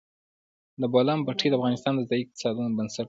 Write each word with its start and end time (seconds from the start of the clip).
د 0.81 0.83
بولان 0.93 1.19
پټي 1.27 1.47
د 1.49 1.53
افغانستان 1.59 1.93
د 1.95 2.01
ځایي 2.09 2.21
اقتصادونو 2.23 2.75
بنسټ 2.77 2.97
دی. 2.97 2.99